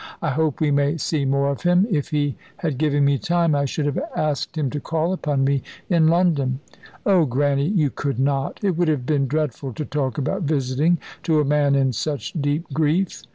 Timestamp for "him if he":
1.61-2.35